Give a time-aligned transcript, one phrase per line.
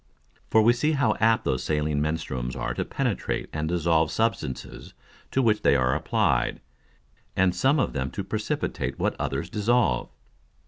[0.49, 4.95] For we see how apt those saline Menstruums are to penetrate and dissolve Substances
[5.29, 6.59] to which they are applied,
[7.35, 10.09] and some of them to precipitate what others dissolve.